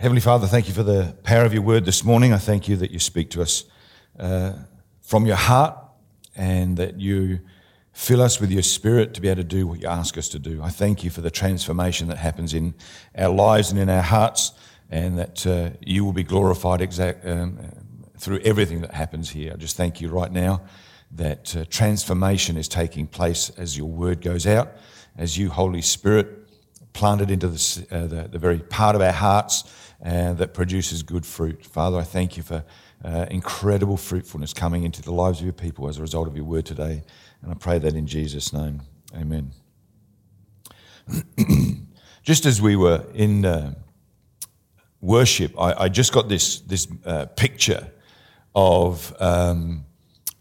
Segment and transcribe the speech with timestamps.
[0.00, 2.32] Heavenly Father, thank you for the power of your word this morning.
[2.32, 3.64] I thank you that you speak to us
[4.18, 4.54] uh,
[5.02, 5.76] from your heart
[6.34, 7.40] and that you
[7.92, 10.38] fill us with your spirit to be able to do what you ask us to
[10.38, 10.62] do.
[10.62, 12.72] I thank you for the transformation that happens in
[13.14, 14.52] our lives and in our hearts,
[14.88, 17.58] and that uh, you will be glorified exact, um,
[18.16, 19.52] through everything that happens here.
[19.52, 20.62] I just thank you right now
[21.10, 24.72] that uh, transformation is taking place as your word goes out,
[25.18, 26.38] as you, Holy Spirit,
[26.94, 29.64] planted into the, uh, the, the, very part of our hearts
[30.04, 31.64] uh, that produces good fruit.
[31.64, 32.64] Father, I thank you for
[33.04, 36.44] uh, incredible fruitfulness coming into the lives of your people as a result of your
[36.44, 37.02] word today.
[37.42, 38.82] And I pray that in Jesus' name.
[39.14, 39.52] Amen.
[42.22, 43.74] just as we were in uh,
[45.00, 47.90] worship, I, I, just got this, this uh, picture
[48.54, 49.84] of um,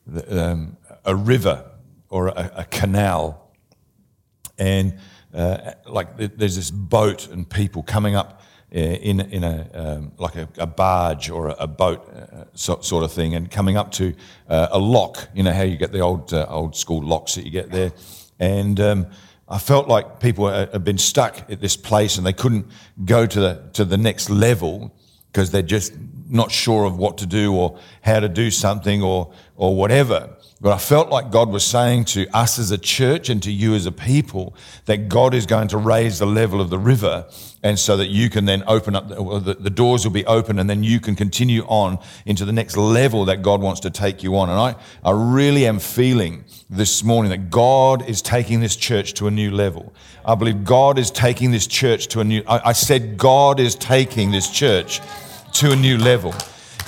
[0.05, 1.65] the, um, a river
[2.09, 3.51] or a, a canal.
[4.57, 4.99] And
[5.33, 8.41] uh, like there's this boat and people coming up
[8.71, 13.11] in in a um, like a, a, barge or a, boat uh, so, sort of
[13.11, 14.13] thing, and coming up to
[14.47, 15.27] uh, a lock.
[15.33, 17.91] You know how you get the old uh, old school locks that you get there,
[18.39, 19.07] and um,
[19.47, 22.67] I felt like people had been stuck at this place and they couldn't
[23.05, 24.93] go to the to the next level
[25.31, 25.93] because they're just
[26.29, 30.29] not sure of what to do or how to do something or or whatever.
[30.61, 33.75] But I felt like God was saying to us as a church and to you
[33.75, 37.25] as a people that God is going to raise the level of the river
[37.61, 40.69] and so that you can then open up, the, the, doors will be open and
[40.69, 44.37] then you can continue on into the next level that God wants to take you
[44.37, 44.49] on.
[44.49, 49.27] And I, I really am feeling this morning that God is taking this church to
[49.27, 49.93] a new level.
[50.25, 53.75] I believe God is taking this church to a new, I, I said God is
[53.75, 55.01] taking this church
[55.53, 56.33] to a new level.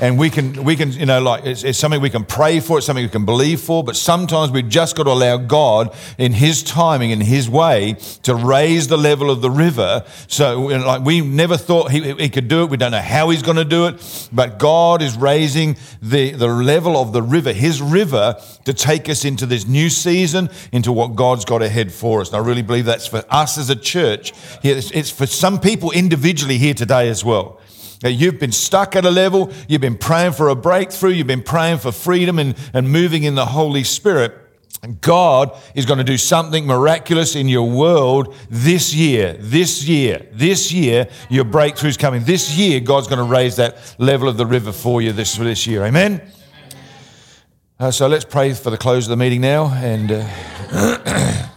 [0.02, 2.80] And we can we can you know like it's, it's, something we can pray for
[2.80, 6.34] it's something we can believe for but sometimes we've just got to allow god in
[6.34, 10.04] his timing in his way to raise the level of the river.
[10.28, 12.72] So like we never thought he, he could do it.
[12.72, 16.48] We don't know how he's going to do it but god is raising the the
[16.48, 21.16] level of the river his river to take us into this new season into what
[21.16, 22.30] god's got ahead for us.
[22.30, 24.34] And i really believe that's for us as a church.
[24.64, 27.61] It's for some people individually here today as well
[28.04, 31.80] You've been stuck at a level, you've been praying for a breakthrough, you've been praying
[31.80, 34.34] for freedom and, and moving in the Holy Spirit.
[35.02, 39.34] God is going to do something miraculous in your world this year.
[39.40, 42.24] This year, this year, your breakthrough's coming.
[42.24, 45.68] This year, God's going to raise that level of the river for you this, this
[45.68, 45.84] year.
[45.84, 46.22] Amen?
[47.80, 49.68] Uh, so let's pray for the close of the meeting now.
[49.68, 50.12] And.
[50.12, 51.48] Uh,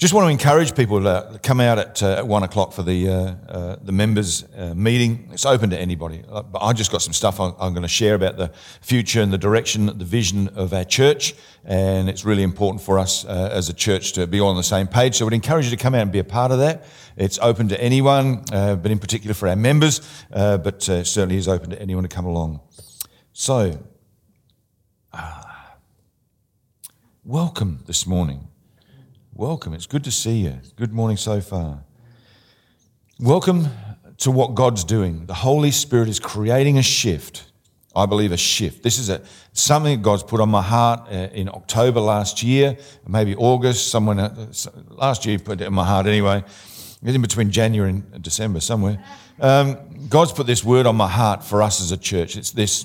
[0.00, 3.12] Just want to encourage people to come out at, uh, one o'clock for the uh,
[3.50, 5.28] uh, the members uh, meeting.
[5.30, 6.24] It's open to anybody.
[6.26, 8.50] Uh, but I just got some stuff I'm, I'm, going to share about the
[8.80, 11.34] future and the direction, the vision of our church,
[11.66, 14.62] and it's really important for us uh, as a church to be all on the
[14.62, 15.16] same page.
[15.16, 16.86] So, would encourage you to come out and be a part of that.
[17.18, 20.00] It's open to anyone, but in particular for our members,
[20.30, 22.60] but certainly is open to anyone to come along.
[23.34, 23.78] So,
[27.22, 28.49] welcome this morning.
[29.40, 29.72] Welcome.
[29.72, 30.58] It's good to see you.
[30.76, 31.82] Good morning so far.
[33.18, 33.68] Welcome
[34.18, 35.24] to what God's doing.
[35.24, 37.50] The Holy Spirit is creating a shift.
[37.96, 38.82] I believe a shift.
[38.82, 39.22] This is a,
[39.54, 42.76] something that God's put on my heart uh, in October last year,
[43.08, 43.90] maybe August.
[43.90, 44.18] Someone
[44.90, 46.44] last year put it in my heart anyway.
[47.02, 49.02] In between January and December, somewhere.
[49.40, 52.36] Um, God's put this word on my heart for us as a church.
[52.36, 52.84] It's this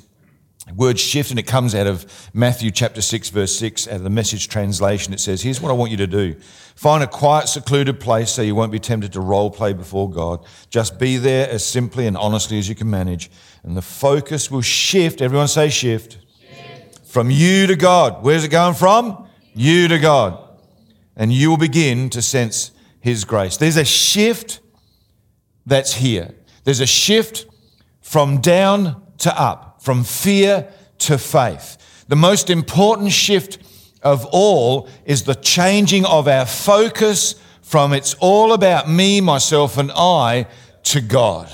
[0.73, 4.09] word shift, and it comes out of Matthew chapter 6, verse 6, out of the
[4.09, 5.13] message translation.
[5.13, 6.35] It says, Here's what I want you to do
[6.75, 10.45] find a quiet, secluded place so you won't be tempted to role play before God.
[10.69, 13.29] Just be there as simply and honestly as you can manage,
[13.63, 15.21] and the focus will shift.
[15.21, 16.17] Everyone say shift.
[16.39, 17.07] shift.
[17.07, 18.23] From you to God.
[18.23, 19.27] Where's it going from?
[19.53, 20.41] You to God.
[21.15, 23.57] And you will begin to sense His grace.
[23.57, 24.59] There's a shift
[25.65, 26.33] that's here.
[26.65, 27.45] There's a shift
[28.01, 31.77] from down to up from fear to faith.
[32.07, 33.59] The most important shift
[34.01, 39.91] of all is the changing of our focus from it's all about me, myself, and
[39.91, 40.47] I
[40.85, 41.51] to God.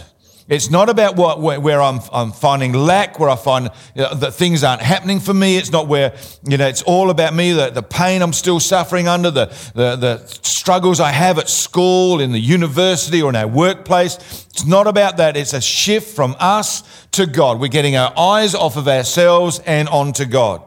[0.52, 4.34] It's not about what, where, I'm, I'm finding lack, where I find you know, that
[4.34, 5.56] things aren't happening for me.
[5.56, 6.14] It's not where,
[6.44, 9.96] you know, it's all about me, the, the pain I'm still suffering under, the, the,
[9.96, 14.18] the struggles I have at school, in the university, or in our workplace.
[14.50, 15.38] It's not about that.
[15.38, 17.62] It's a shift from us to God.
[17.62, 20.64] We're getting our eyes off of ourselves and onto God.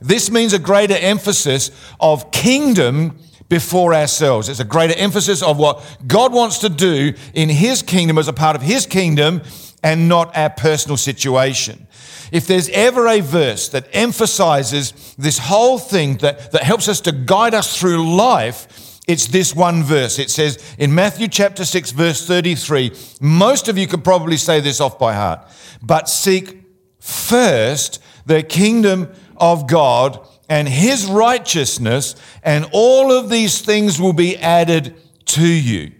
[0.00, 3.18] This means a greater emphasis of kingdom
[3.48, 4.48] before ourselves.
[4.48, 8.32] It's a greater emphasis of what God wants to do in His kingdom as a
[8.32, 9.42] part of His kingdom
[9.82, 11.86] and not our personal situation.
[12.32, 17.12] If there's ever a verse that emphasizes this whole thing that, that helps us to
[17.12, 18.66] guide us through life,
[19.06, 20.18] It's this one verse.
[20.18, 24.80] It says in Matthew chapter 6, verse 33, most of you could probably say this
[24.80, 25.46] off by heart,
[25.82, 26.62] but seek
[27.00, 34.36] first the kingdom of God and his righteousness, and all of these things will be
[34.36, 34.94] added
[35.26, 35.92] to you.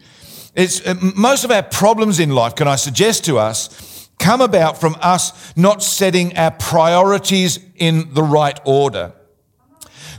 [0.54, 4.80] It's, uh, most of our problems in life, can I suggest to us, come about
[4.80, 9.12] from us not setting our priorities in the right order.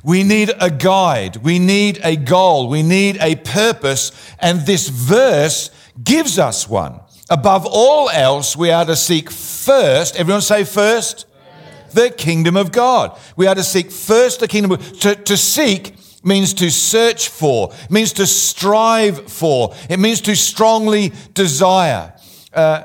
[0.03, 1.37] We need a guide.
[1.37, 2.69] We need a goal.
[2.69, 4.11] We need a purpose.
[4.39, 5.71] And this verse
[6.03, 6.99] gives us one.
[7.29, 11.25] Above all else, we are to seek first, everyone say first,
[11.95, 13.17] the kingdom of God.
[13.35, 17.71] We are to seek first the kingdom of to, to seek means to search for,
[17.89, 22.13] means to strive for, it means to strongly desire.
[22.53, 22.83] Uh,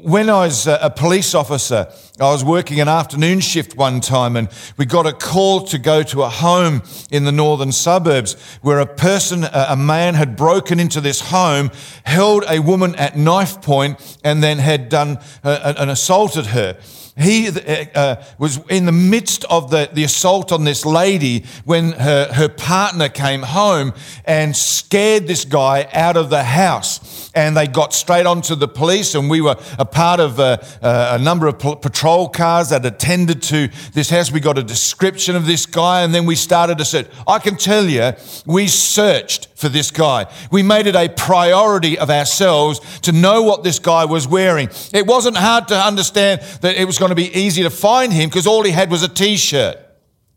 [0.00, 1.88] when I was a police officer,
[2.20, 6.02] I was working an afternoon shift one time and we got a call to go
[6.04, 11.00] to a home in the northern suburbs where a person, a man had broken into
[11.00, 11.70] this home,
[12.04, 16.78] held a woman at knife point and then had done uh, and assaulted her.
[17.18, 21.92] He uh, uh, was in the midst of the, the assault on this lady when
[21.92, 23.92] her, her partner came home
[24.24, 27.27] and scared this guy out of the house.
[27.34, 31.18] And they got straight onto the police, and we were a part of a, a
[31.18, 34.32] number of patrol cars that attended to this house.
[34.32, 37.06] We got a description of this guy, and then we started to search.
[37.26, 38.12] I can tell you,
[38.46, 40.26] we searched for this guy.
[40.50, 44.70] We made it a priority of ourselves to know what this guy was wearing.
[44.92, 48.30] It wasn't hard to understand that it was going to be easy to find him
[48.30, 49.76] because all he had was a t shirt,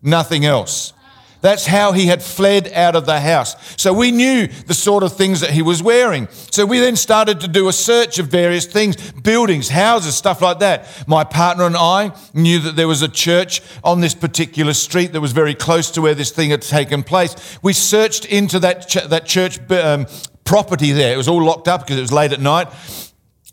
[0.02, 0.94] nothing else.
[1.42, 3.56] That's how he had fled out of the house.
[3.76, 6.28] So we knew the sort of things that he was wearing.
[6.52, 10.60] So we then started to do a search of various things, buildings, houses, stuff like
[10.60, 11.04] that.
[11.08, 15.22] My partner and I knew that there was a church on this particular street that
[15.22, 17.36] was very close to where this thing had taken place.
[17.62, 20.06] We searched into that, ch- that church um,
[20.44, 21.14] property there.
[21.14, 22.68] It was all locked up because it was late at night.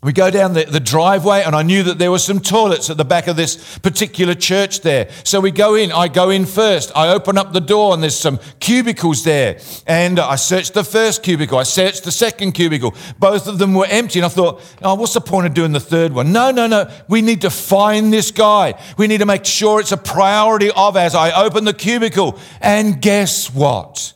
[0.01, 2.95] We go down the, the driveway, and I knew that there were some toilets at
[2.95, 5.09] the back of this particular church there.
[5.25, 5.91] So we go in.
[5.91, 6.93] I go in first.
[6.95, 9.59] I open up the door, and there's some cubicles there.
[9.85, 11.57] And I searched the first cubicle.
[11.57, 12.95] I searched the second cubicle.
[13.19, 14.19] Both of them were empty.
[14.19, 16.31] And I thought, oh, what's the point of doing the third one?
[16.31, 16.89] No, no, no.
[17.09, 18.81] We need to find this guy.
[18.97, 21.13] We need to make sure it's a priority of ours.
[21.13, 24.13] I open the cubicle, and guess what?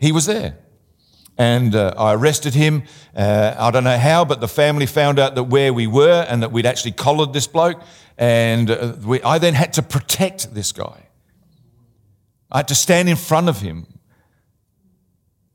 [0.00, 0.65] He was there
[1.38, 2.84] and uh, I arrested him.
[3.14, 6.42] Uh, I don't know how, but the family found out that where we were and
[6.42, 7.80] that we'd actually collared this bloke.
[8.18, 11.08] And uh, we, I then had to protect this guy.
[12.50, 13.86] I had to stand in front of him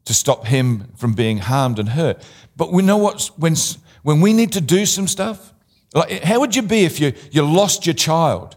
[0.05, 2.21] to stop him from being harmed and hurt.
[2.55, 3.55] But we know what, when,
[4.03, 5.53] when we need to do some stuff,
[5.93, 8.55] like, how would you be if you, you lost your child?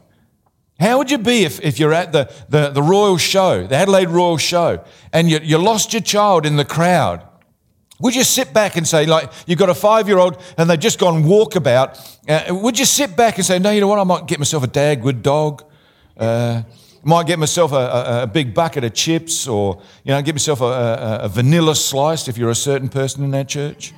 [0.80, 4.08] How would you be if, if you're at the, the, the Royal Show, the Adelaide
[4.08, 7.22] Royal Show, and you, you lost your child in the crowd?
[8.00, 10.78] Would you sit back and say, like, you've got a five year old and they've
[10.78, 12.18] just gone walkabout?
[12.28, 14.64] Uh, would you sit back and say, no, you know what, I might get myself
[14.64, 15.64] a Dagwood dog?
[16.16, 16.62] Uh,
[17.04, 20.60] might get myself a, a, a, big bucket of chips or, you know, get myself
[20.60, 23.92] a, a, vanilla slice if you're a certain person in that church?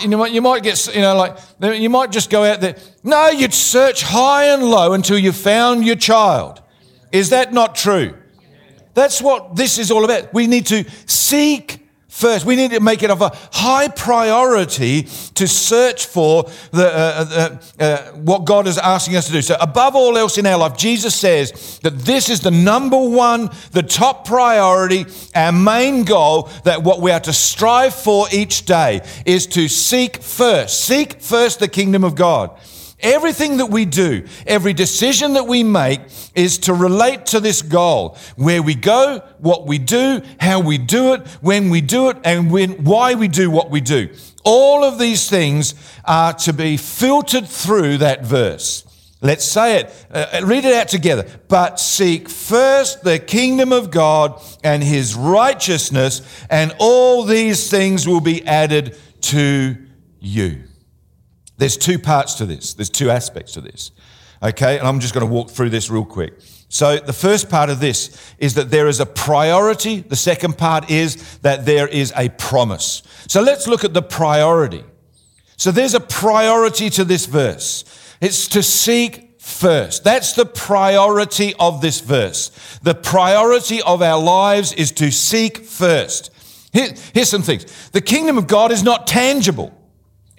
[0.00, 1.36] you know, you might get, you know, like,
[1.80, 2.76] you might just go out there.
[3.02, 6.62] No, you'd search high and low until you found your child.
[7.12, 8.16] Is that not true?
[8.94, 10.32] That's what this is all about.
[10.34, 12.44] We need to seek first.
[12.44, 15.04] We need to make it of a high priority
[15.34, 19.40] to search for the, uh, uh, uh, what God is asking us to do.
[19.40, 23.48] So, above all else in our life, Jesus says that this is the number one,
[23.72, 29.00] the top priority, our main goal, that what we are to strive for each day
[29.24, 30.80] is to seek first.
[30.84, 32.50] Seek first the kingdom of God.
[33.02, 36.00] Everything that we do, every decision that we make
[36.34, 38.16] is to relate to this goal.
[38.36, 42.50] Where we go, what we do, how we do it, when we do it, and
[42.50, 44.10] when, why we do what we do.
[44.44, 48.84] All of these things are to be filtered through that verse.
[49.22, 50.06] Let's say it.
[50.10, 51.26] Uh, read it out together.
[51.48, 58.22] But seek first the kingdom of God and his righteousness, and all these things will
[58.22, 59.76] be added to
[60.20, 60.64] you.
[61.60, 63.90] There's two parts to this, there's two aspects to this.
[64.42, 66.32] Okay, and I'm just going to walk through this real quick.
[66.70, 70.00] So, the first part of this is that there is a priority.
[70.00, 73.02] The second part is that there is a promise.
[73.28, 74.82] So, let's look at the priority.
[75.58, 77.84] So, there's a priority to this verse.
[78.22, 80.02] It's to seek first.
[80.02, 82.78] That's the priority of this verse.
[82.82, 86.30] The priority of our lives is to seek first.
[86.72, 89.76] Here, here's some things the kingdom of God is not tangible.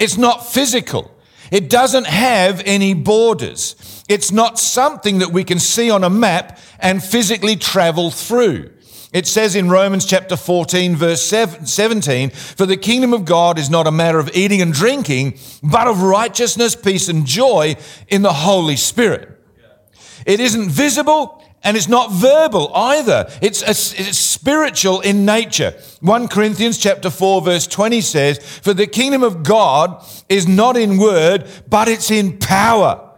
[0.01, 1.15] It's not physical.
[1.51, 4.03] It doesn't have any borders.
[4.09, 8.71] It's not something that we can see on a map and physically travel through.
[9.13, 13.85] It says in Romans chapter 14, verse 17, For the kingdom of God is not
[13.85, 17.75] a matter of eating and drinking, but of righteousness, peace, and joy
[18.07, 19.37] in the Holy Spirit.
[20.25, 23.29] It isn't visible and it's not verbal either.
[23.41, 25.75] It's, it's, spiritual in nature.
[26.01, 30.97] 1 Corinthians chapter 4 verse 20 says, For the kingdom of God is not in
[30.97, 33.09] word, but it's in power.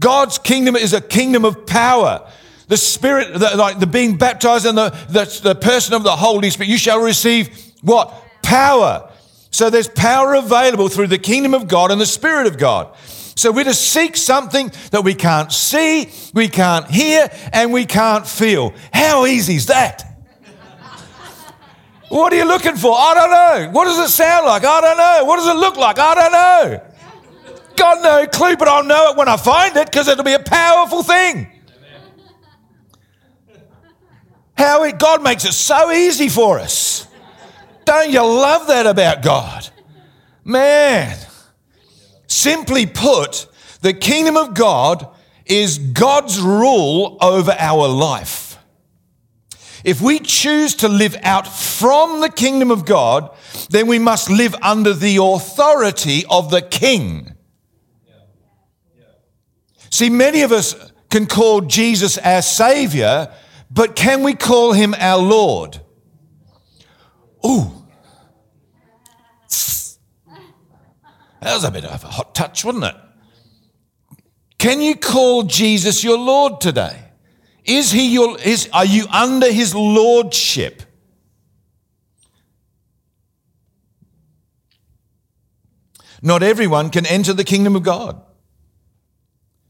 [0.00, 2.30] God's kingdom is a kingdom of power.
[2.68, 6.48] The Spirit, the, like the being baptized and the, the, the person of the Holy
[6.48, 8.12] Spirit, you shall receive what?
[8.42, 9.10] Power.
[9.50, 12.96] So there's power available through the kingdom of God and the Spirit of God.
[13.36, 18.26] So we're to seek something that we can't see, we can't hear, and we can't
[18.26, 18.72] feel.
[18.92, 20.10] How easy is that?
[22.08, 22.94] what are you looking for?
[22.96, 23.72] I don't know.
[23.72, 24.64] What does it sound like?
[24.64, 25.24] I don't know.
[25.24, 25.98] What does it look like?
[25.98, 26.80] I don't know.
[27.76, 30.38] Got no clue, but I'll know it when I find it because it'll be a
[30.38, 31.48] powerful thing.
[34.56, 37.08] How it, God makes it so easy for us.
[37.84, 39.68] Don't you love that about God?
[40.44, 41.16] Man,
[42.34, 43.46] simply put,
[43.80, 45.08] the kingdom of God
[45.46, 48.58] is God's rule over our life.
[49.84, 53.30] If we choose to live out from the kingdom of God,
[53.68, 57.34] then we must live under the authority of the king.
[59.90, 60.74] See, many of us
[61.10, 63.32] can call Jesus our Savior,
[63.70, 65.80] but can we call him our Lord?
[67.46, 67.84] Ooh.
[71.44, 72.96] That was a bit of a hot touch, wasn't it?
[74.56, 76.98] Can you call Jesus your Lord today?
[77.66, 80.82] Is he your is are you under his lordship?
[86.22, 88.22] Not everyone can enter the kingdom of God.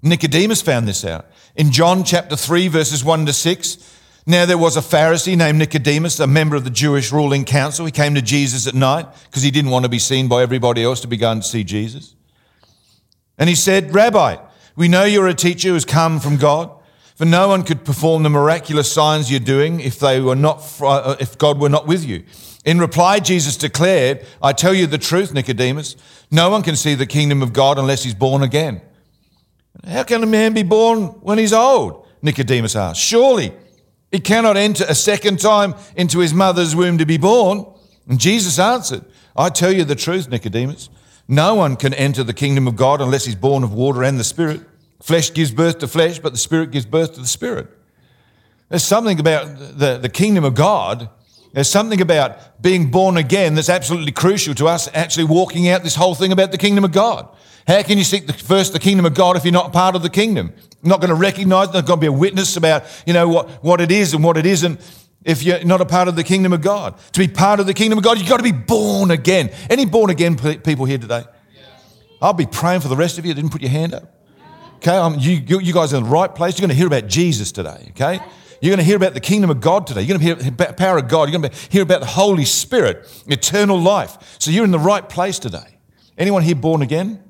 [0.01, 1.27] Nicodemus found this out.
[1.57, 3.94] In John chapter 3, verses 1 to 6,
[4.27, 7.85] now there was a Pharisee named Nicodemus, a member of the Jewish ruling council.
[7.85, 10.83] He came to Jesus at night because he didn't want to be seen by everybody
[10.83, 12.15] else to be going to see Jesus.
[13.37, 14.37] And he said, Rabbi,
[14.77, 16.71] we know you're a teacher who has come from God,
[17.17, 21.17] for no one could perform the miraculous signs you're doing if they were not, uh,
[21.21, 22.25] if God were not with you.
[22.65, 25.97] In reply, Jesus declared, I tell you the truth, Nicodemus,
[26.31, 28.81] no one can see the kingdom of God unless he's born again.
[29.87, 32.07] How can a man be born when he's old?
[32.23, 33.01] Nicodemus asked.
[33.01, 33.53] Surely
[34.15, 37.67] he cannot enter a second time into his mother's womb to be born.
[38.09, 39.05] And Jesus answered,
[39.37, 40.89] I tell you the truth, Nicodemus.
[41.27, 44.23] No one can enter the kingdom of God unless he's born of water and the
[44.23, 44.61] Spirit.
[45.03, 47.67] Flesh gives birth to flesh, but the Spirit gives birth to the Spirit.
[48.69, 51.09] There's something about the, the kingdom of God.
[51.53, 55.97] There's something about being born again that's absolutely crucial to us actually walking out this
[55.97, 57.29] whole thing about the kingdom of God.
[57.67, 60.03] How can you seek the, first the kingdom of God if you're not part of
[60.03, 60.53] the kingdom?
[60.85, 63.81] Not going to recognize, not going to be a witness about, you know, what, what
[63.81, 64.81] it is and what it isn't
[65.25, 66.99] if you're not a part of the kingdom of God.
[67.13, 69.51] To be part of the kingdom of God, you've got to be born again.
[69.71, 71.25] Any born again people here today?
[72.21, 73.35] I'll be praying for the rest of you.
[73.35, 74.15] Didn't put your hand up.
[74.77, 76.59] Okay, um, you, you guys are in the right place.
[76.59, 77.87] You're going to hear about Jesus today.
[77.91, 78.21] Okay,
[78.61, 80.03] you're going to hear about the kingdom of God today.
[80.03, 81.31] You're going to hear about the power of God.
[81.31, 84.37] You're going to hear about the Holy Spirit, eternal life.
[84.39, 85.79] So you're in the right place today.
[86.17, 87.23] Anyone here born again?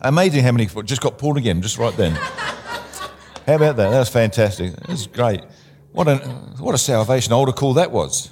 [0.00, 2.18] Amazing how many just got born again just right then.
[3.50, 3.90] how about that?
[3.90, 4.76] That was fantastic.
[4.86, 5.42] That's great.
[5.90, 6.18] What a,
[6.60, 8.30] what a salvation altar call that was.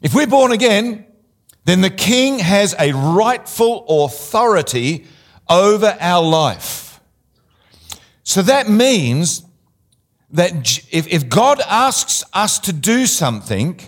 [0.00, 1.04] if we're born again,
[1.66, 5.06] then the king has a rightful authority
[5.50, 6.98] over our life.
[8.22, 9.44] So that means
[10.30, 13.78] that if, if God asks us to do something,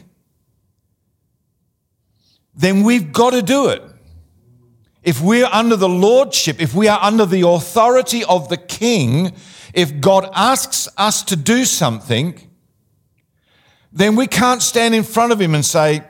[2.55, 3.83] then we've got to do it.
[5.07, 9.37] If we're under the lordship, if we are under the authority of the king,
[9.73, 12.51] if God asks us to do something,
[13.93, 16.03] then we can't stand in front of him and say,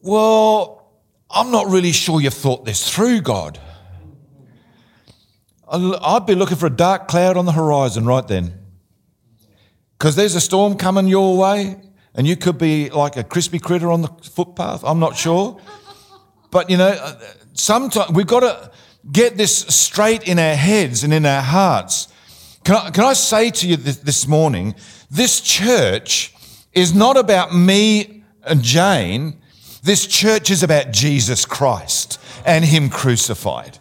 [0.00, 0.90] Well,
[1.30, 3.60] I'm not really sure you've thought this through, God.
[5.68, 8.54] I'd be looking for a dark cloud on the horizon right then.
[9.96, 11.76] Because there's a storm coming your way,
[12.16, 14.82] and you could be like a crispy critter on the footpath.
[14.82, 15.60] I'm not sure.
[16.50, 17.20] But, you know, uh,
[17.60, 18.70] sometimes we've got to
[19.10, 22.08] get this straight in our heads and in our hearts.
[22.64, 24.74] Can I, can I say to you this, this morning,
[25.10, 26.34] this church
[26.72, 29.40] is not about me and Jane.
[29.82, 33.78] This church is about Jesus Christ and Him crucified.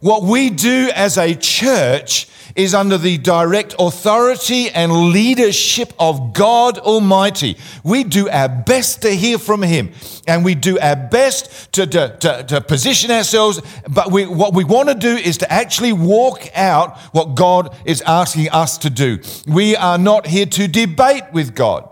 [0.00, 6.76] What we do as a church is under the direct authority and leadership of God
[6.76, 7.56] Almighty.
[7.84, 9.92] We do our best to hear from Him
[10.26, 13.62] and we do our best to, to, to, to position ourselves.
[13.88, 18.02] But we, what we want to do is to actually walk out what God is
[18.02, 19.20] asking us to do.
[19.46, 21.88] We are not here to debate with God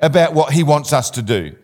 [0.00, 1.54] about what He wants us to do.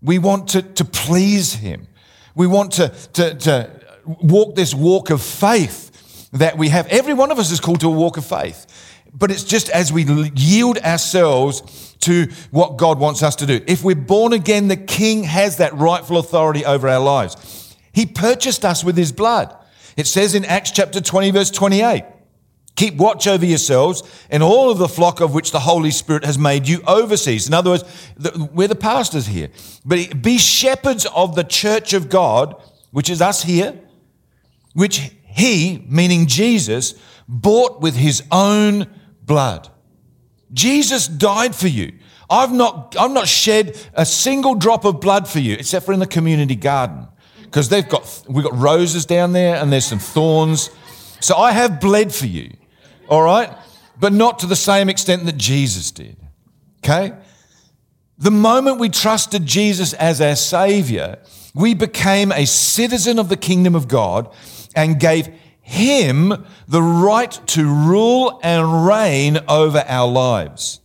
[0.00, 1.88] We want to, to please Him.
[2.36, 3.70] We want to, to, to
[4.06, 5.89] walk this walk of faith
[6.32, 6.86] that we have.
[6.88, 8.66] Every one of us is called to a walk of faith.
[9.12, 10.04] But it's just as we
[10.36, 13.60] yield ourselves to what God wants us to do.
[13.66, 17.76] If we're born again, the King has that rightful authority over our lives.
[17.92, 19.54] He purchased us with His blood.
[19.96, 22.04] It says in Acts chapter 20, verse 28.
[22.76, 26.38] Keep watch over yourselves and all of the flock of which the Holy Spirit has
[26.38, 27.46] made you overseers.
[27.46, 27.84] In other words,
[28.54, 29.50] we're the pastors here.
[29.84, 32.54] But be shepherds of the church of God,
[32.90, 33.78] which is us here,
[34.72, 36.94] which he, meaning Jesus,
[37.28, 38.86] bought with his own
[39.22, 39.68] blood.
[40.52, 41.92] Jesus died for you.
[42.28, 46.00] I've not, I've not shed a single drop of blood for you, except for in
[46.00, 47.08] the community garden.
[47.42, 50.70] Because they've got, we've got roses down there and there's some thorns.
[51.20, 52.56] So I have bled for you,
[53.08, 53.50] all right?
[53.98, 56.16] But not to the same extent that Jesus did,
[56.78, 57.12] okay?
[58.18, 61.18] The moment we trusted Jesus as our Savior,
[61.54, 64.32] we became a citizen of the kingdom of God
[64.74, 65.28] and gave
[65.60, 70.80] him the right to rule and reign over our lives.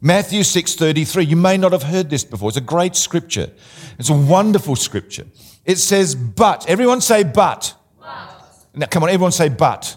[0.00, 1.26] Matthew 6:33.
[1.26, 2.48] You may not have heard this before.
[2.48, 3.50] It's a great scripture.
[3.98, 5.26] It's a wonderful scripture.
[5.64, 7.74] It says, "But." Everyone say but.
[7.98, 8.42] but.
[8.74, 9.96] Now come on, everyone say but.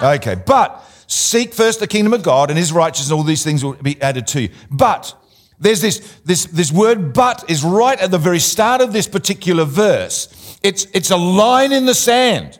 [0.00, 0.16] but.
[0.16, 3.64] Okay, but seek first the kingdom of God and his righteousness and all these things
[3.64, 4.48] will be added to you.
[4.70, 5.14] But
[5.60, 9.64] there's this, this, this word but is right at the very start of this particular
[9.64, 10.28] verse.
[10.62, 12.58] It's, it's a line in the sand.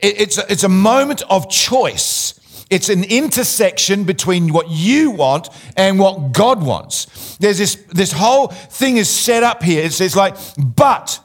[0.00, 2.40] It, it's, a, it's a moment of choice.
[2.70, 7.36] It's an intersection between what you want and what God wants.
[7.36, 9.84] There's this, this whole thing is set up here.
[9.84, 11.20] It's, it's like, but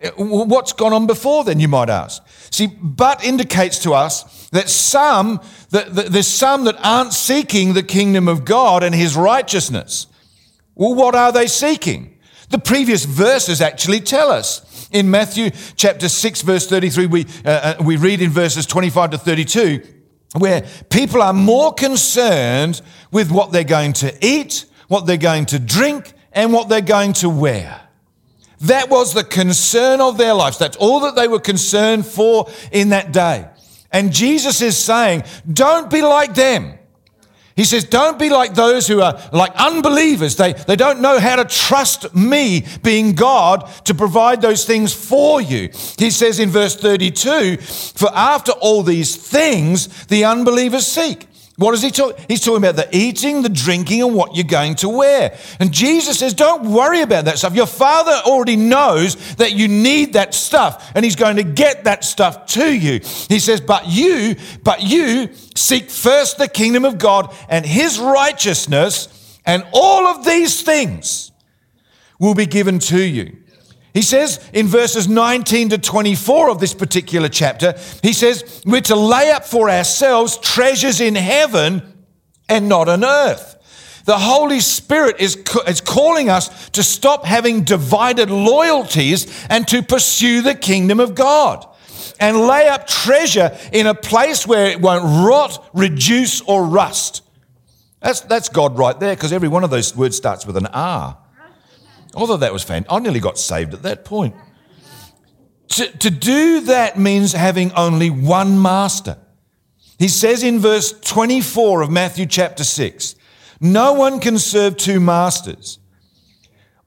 [0.00, 2.22] eh, what's gone on before then, you might ask?
[2.50, 5.40] See, but indicates to us that some,
[5.70, 10.06] that, that there's some that aren't seeking the kingdom of God and his righteousness.
[10.74, 12.18] Well, what are they seeking?
[12.50, 14.60] The previous verses actually tell us.
[14.94, 19.18] In Matthew chapter 6, verse 33, we, uh, uh, we read in verses 25 to
[19.18, 19.82] 32,
[20.38, 22.80] where people are more concerned
[23.10, 27.12] with what they're going to eat, what they're going to drink, and what they're going
[27.14, 27.80] to wear.
[28.60, 30.58] That was the concern of their lives.
[30.58, 33.48] That's all that they were concerned for in that day.
[33.90, 36.78] And Jesus is saying, don't be like them.
[37.56, 40.36] He says, Don't be like those who are like unbelievers.
[40.36, 45.40] They, they don't know how to trust me, being God, to provide those things for
[45.40, 45.70] you.
[45.98, 51.28] He says in verse 32 For after all these things, the unbelievers seek.
[51.56, 52.24] What is he talking?
[52.26, 55.38] He's talking about the eating, the drinking, and what you're going to wear.
[55.60, 57.54] And Jesus says, don't worry about that stuff.
[57.54, 62.02] Your father already knows that you need that stuff, and he's going to get that
[62.02, 62.94] stuff to you.
[63.28, 69.38] He says, but you, but you seek first the kingdom of God and his righteousness,
[69.46, 71.30] and all of these things
[72.18, 73.36] will be given to you.
[73.94, 78.96] He says in verses 19 to 24 of this particular chapter, he says, We're to
[78.96, 81.80] lay up for ourselves treasures in heaven
[82.48, 83.52] and not on earth.
[84.04, 85.36] The Holy Spirit is,
[85.68, 91.64] is calling us to stop having divided loyalties and to pursue the kingdom of God
[92.18, 97.22] and lay up treasure in a place where it won't rot, reduce, or rust.
[98.00, 101.16] That's, that's God right there because every one of those words starts with an R.
[102.16, 102.92] Although that was fantastic.
[102.92, 104.34] I nearly got saved at that point.
[105.68, 109.18] To, to do that means having only one master.
[109.98, 113.14] He says in verse 24 of Matthew chapter 6
[113.60, 115.78] No one can serve two masters.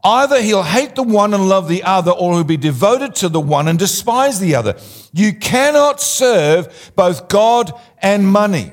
[0.03, 3.41] Either he'll hate the one and love the other, or he'll be devoted to the
[3.41, 4.77] one and despise the other.
[5.11, 8.71] You cannot serve both God and money.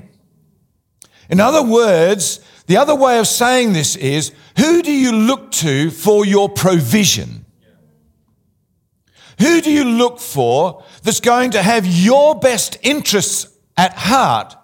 [1.29, 5.91] In other words, the other way of saying this is who do you look to
[5.91, 7.45] for your provision?
[9.41, 14.55] Who do you look for that's going to have your best interests at heart?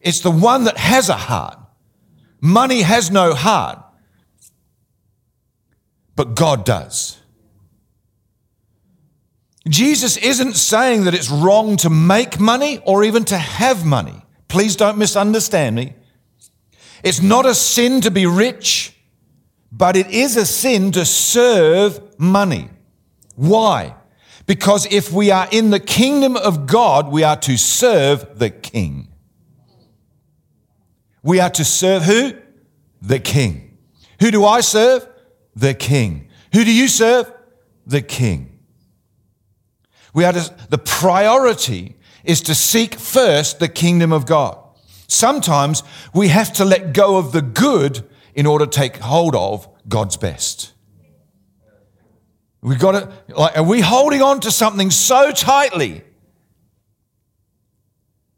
[0.00, 1.58] It's the one that has a heart.
[2.40, 3.82] Money has no heart,
[6.14, 7.18] but God does.
[9.68, 14.22] Jesus isn't saying that it's wrong to make money or even to have money.
[14.48, 15.94] Please don't misunderstand me.
[17.02, 18.97] It's not a sin to be rich,
[19.70, 22.70] but it is a sin to serve money.
[23.36, 23.94] Why?
[24.46, 29.08] Because if we are in the kingdom of God, we are to serve the king.
[31.22, 32.32] We are to serve who?
[33.02, 33.76] The King.
[34.20, 35.06] Who do I serve?
[35.54, 36.28] The King.
[36.52, 37.30] Who do you serve?
[37.86, 38.58] The King.
[40.14, 44.58] We are to, the priority is to seek first the kingdom of God.
[45.06, 49.68] Sometimes we have to let go of the good in order to take hold of
[49.88, 50.72] God's best.
[52.60, 56.04] We've got to, like, are we holding on to something so tightly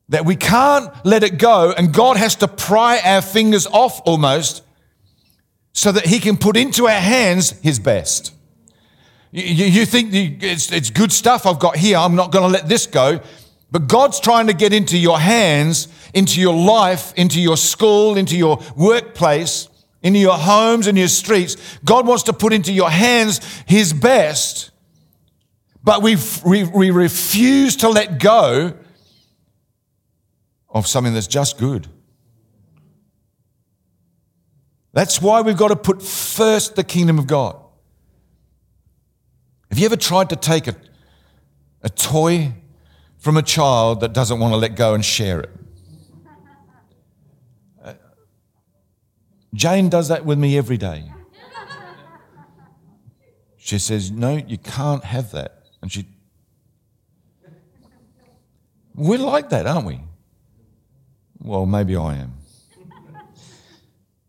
[0.09, 4.63] that we can't let it go and God has to pry our fingers off almost
[5.75, 8.33] so that He can put into our hands His best?
[9.33, 12.71] You, you think it's, it's good stuff I've got here, I'm not going to let
[12.71, 13.21] this go.
[13.71, 18.35] But God's trying to get into your hands, into your life, into your school, into
[18.35, 19.69] your workplace,
[20.03, 21.57] into your homes and your streets.
[21.85, 24.71] God wants to put into your hands His best,
[25.83, 28.75] but we, we, refuse to let go
[30.69, 31.89] of something that's just good.
[34.93, 37.57] That's why we've got to put first the kingdom of God.
[39.71, 40.75] Have you ever tried to take a,
[41.83, 42.53] a toy
[43.19, 45.60] from a child that doesn't want to let go and share it?
[49.55, 51.11] Jane does that with me every day.
[53.57, 55.63] She says, No, you can't have that.
[55.83, 56.07] And she.
[58.95, 60.01] We're like that, aren't we?
[61.39, 62.35] Well, maybe I am.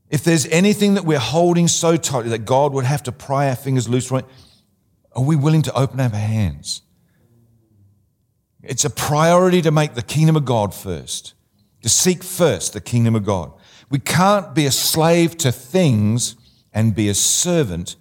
[0.09, 3.55] If there's anything that we're holding so tightly that God would have to pry our
[3.55, 4.25] fingers loose from it,
[5.13, 6.81] are we willing to open our hands?
[8.61, 11.33] It's a priority to make the kingdom of God first,
[11.81, 13.53] to seek first the kingdom of God.
[13.91, 16.37] We can't be a slave to things
[16.73, 17.97] and be a servant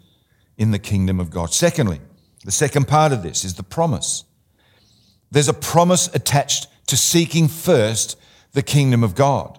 [0.57, 1.53] in the kingdom of God.
[1.53, 2.01] Secondly,
[2.45, 4.25] the second part of this is the promise.
[5.33, 8.17] There's a promise attached to seeking first
[8.53, 9.59] the kingdom of God.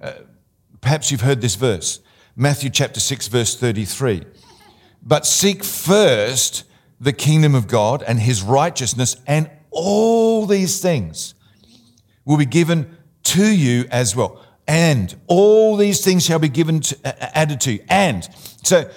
[0.00, 0.12] Uh,
[0.80, 2.00] perhaps you've heard this verse,
[2.36, 4.22] Matthew chapter 6, verse 33.
[5.02, 6.64] But seek first
[7.00, 11.34] the kingdom of God and his righteousness, and all these things
[12.24, 14.44] will be given to you as well.
[14.70, 17.84] And all these things shall be given to, uh, added to you.
[17.88, 18.22] And
[18.62, 18.88] so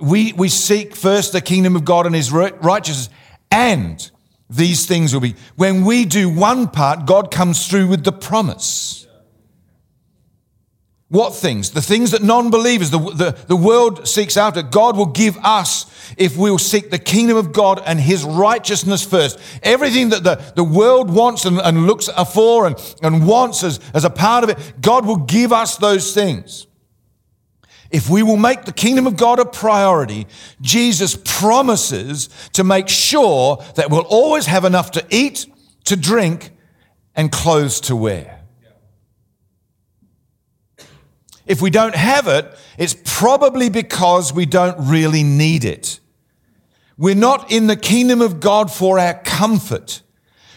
[0.00, 3.10] we, we seek first the kingdom of God and his righteousness,
[3.48, 4.10] and
[4.48, 5.36] these things will be.
[5.54, 9.06] When we do one part, God comes through with the promise.
[11.10, 11.70] What things?
[11.70, 16.14] The things that non believers, the, the, the world seeks after, God will give us
[16.16, 19.40] if we'll seek the kingdom of God and his righteousness first.
[19.64, 24.04] Everything that the, the world wants and, and looks for and, and wants as, as
[24.04, 26.68] a part of it, God will give us those things.
[27.90, 30.28] If we will make the kingdom of God a priority,
[30.60, 35.46] Jesus promises to make sure that we'll always have enough to eat,
[35.86, 36.52] to drink,
[37.16, 38.39] and clothes to wear.
[41.50, 42.46] If we don't have it,
[42.78, 45.98] it's probably because we don't really need it.
[46.96, 50.02] We're not in the kingdom of God for our comfort.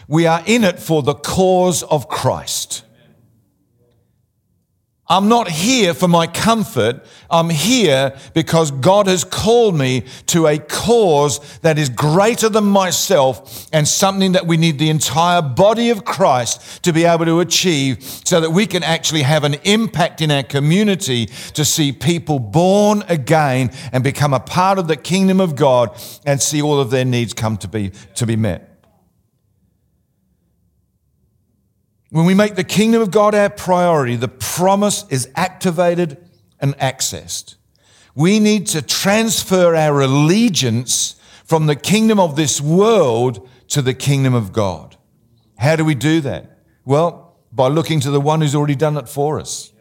[0.06, 2.83] We are in it for the cause of Christ.
[5.14, 7.04] I'm not here for my comfort.
[7.30, 13.68] I'm here because God has called me to a cause that is greater than myself
[13.72, 18.02] and something that we need the entire body of Christ to be able to achieve
[18.02, 23.04] so that we can actually have an impact in our community to see people born
[23.06, 25.96] again and become a part of the kingdom of God
[26.26, 28.73] and see all of their needs come to be, to be met.
[32.14, 36.16] When we make the kingdom of God our priority, the promise is activated
[36.60, 37.56] and accessed.
[38.14, 44.32] We need to transfer our allegiance from the kingdom of this world to the kingdom
[44.32, 44.96] of God.
[45.58, 46.60] How do we do that?
[46.84, 49.72] Well, by looking to the one who's already done it for us.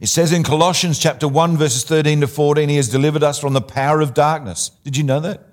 [0.00, 3.52] It says in Colossians chapter 1 verses 13 to 14 he has delivered us from
[3.52, 4.70] the power of darkness.
[4.84, 5.50] Did you know that?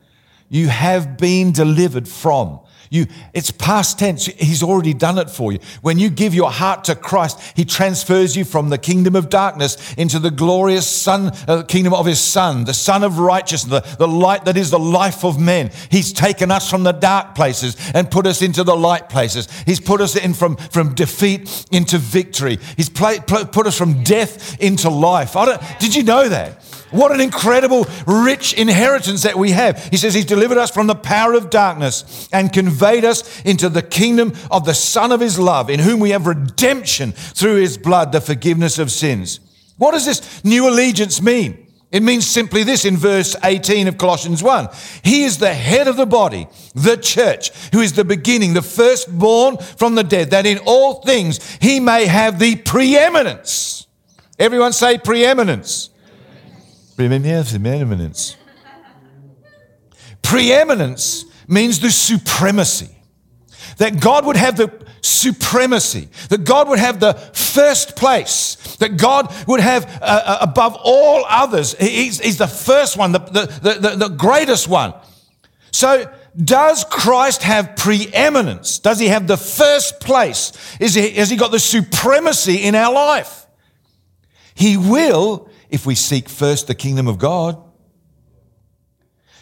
[0.48, 2.62] You have been delivered from
[2.92, 4.26] you, it's past tense.
[4.26, 5.60] He's already done it for you.
[5.82, 9.94] When you give your heart to Christ, He transfers you from the kingdom of darkness
[9.94, 14.08] into the glorious Son, uh, kingdom of His Son, the Son of righteousness, the, the
[14.10, 15.72] light that is the life of men.
[15.90, 19.48] He's taken us from the dark places and put us into the light places.
[19.62, 22.60] He's put us in from, from defeat into victory.
[22.76, 25.34] He's play, put us from death into life.
[25.80, 26.62] did you know that?
[26.92, 29.84] What an incredible, rich inheritance that we have.
[29.86, 33.82] He says he's delivered us from the power of darkness and conveyed us into the
[33.82, 38.12] kingdom of the Son of his love, in whom we have redemption through his blood,
[38.12, 39.40] the forgiveness of sins.
[39.78, 41.68] What does this new allegiance mean?
[41.92, 44.70] It means simply this in verse 18 of Colossians 1.
[45.04, 49.58] He is the head of the body, the church, who is the beginning, the firstborn
[49.58, 53.88] from the dead, that in all things he may have the preeminence.
[54.40, 55.91] Everyone say preeminence.
[57.02, 58.38] Preeminence.
[60.22, 62.90] Preeminence means the supremacy.
[63.78, 69.34] That God would have the supremacy, that God would have the first place, that God
[69.48, 71.76] would have uh, uh, above all others.
[71.78, 74.94] He's, he's the first one, the, the, the, the greatest one.
[75.72, 78.80] So, does Christ have preeminence?
[78.80, 80.54] Does he have the first place?
[80.80, 83.46] Is he, has he got the supremacy in our life?
[84.54, 87.58] He will if we seek first the kingdom of God.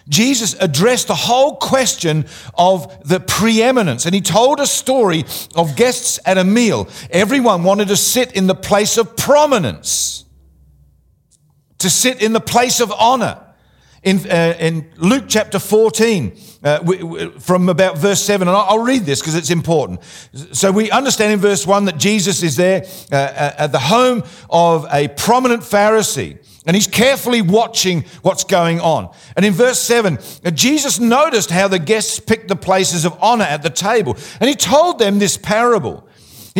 [0.08, 6.20] Jesus addressed the whole question of the preeminence and he told a story of guests
[6.26, 6.88] at a meal.
[7.12, 10.26] Everyone wanted to sit in the place of prominence,
[11.78, 13.40] to sit in the place of honor.
[14.02, 19.04] In, uh, in Luke chapter 14, uh, from about verse 7, and I'll, I'll read
[19.04, 20.04] this because it's important.
[20.54, 24.86] So we understand in verse 1 that Jesus is there uh, at the home of
[24.92, 26.38] a prominent Pharisee.
[26.66, 29.10] And he's carefully watching what's going on.
[29.36, 30.20] And in verse 7,
[30.54, 34.18] Jesus noticed how the guests picked the places of honor at the table.
[34.40, 36.08] And he told them this parable.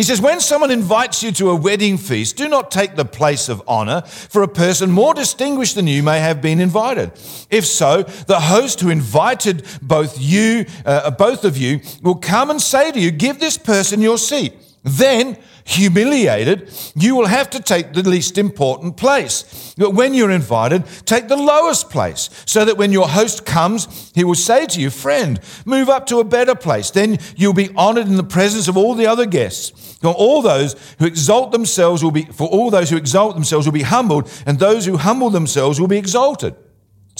[0.00, 3.50] He says, When someone invites you to a wedding feast, do not take the place
[3.50, 7.12] of honor, for a person more distinguished than you may have been invited.
[7.50, 12.62] If so, the host who invited both you, uh, both of you, will come and
[12.62, 14.54] say to you, Give this person your seat.
[14.84, 15.36] Then
[15.70, 19.74] humiliated, you will have to take the least important place.
[19.76, 24.24] But when you're invited, take the lowest place, so that when your host comes, he
[24.24, 26.90] will say to you, Friend, move up to a better place.
[26.90, 29.96] Then you'll be honored in the presence of all the other guests.
[30.00, 33.72] For all those who exalt themselves will be, for all those who exalt themselves will
[33.72, 36.54] be humbled, and those who humble themselves will be exalted.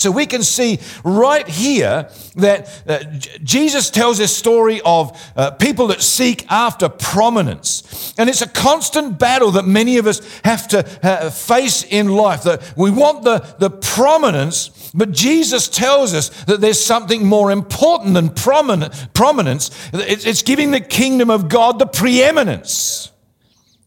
[0.01, 3.03] So we can see right here that uh,
[3.43, 8.13] Jesus tells this story of uh, people that seek after prominence.
[8.17, 12.43] And it's a constant battle that many of us have to uh, face in life.
[12.43, 18.15] That we want the, the prominence, but Jesus tells us that there's something more important
[18.15, 19.69] than prominent, prominence.
[19.93, 23.11] It's, it's giving the kingdom of God the preeminence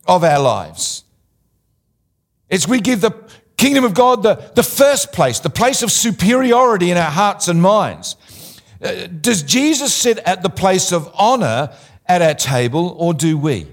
[0.07, 1.03] of our lives.
[2.49, 3.11] It's we give the
[3.65, 7.63] Kingdom of God, the, the first place, the place of superiority in our hearts and
[7.63, 8.15] minds.
[8.83, 11.75] Uh, does Jesus sit at the place of honor
[12.05, 13.67] at our table, or do we?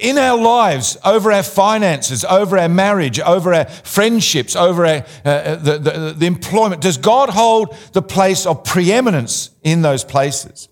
[0.00, 5.28] In our lives, over our finances, over our marriage, over our friendships, over our, uh,
[5.28, 10.68] uh, the, the, the employment, does God hold the place of preeminence in those places?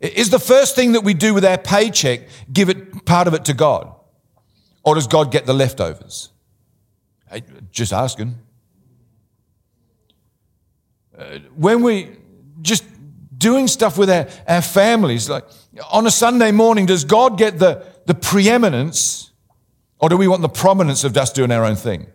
[0.00, 3.44] Is the first thing that we do with our paycheck give it part of it
[3.44, 3.93] to God?
[4.84, 6.30] Or does God get the leftovers?
[7.72, 8.36] Just asking.
[11.16, 12.10] Uh, when we
[12.60, 12.84] just
[13.36, 15.44] doing stuff with our, our families, like
[15.90, 19.32] on a Sunday morning, does God get the, the preeminence
[19.98, 22.06] or do we want the prominence of just doing our own thing?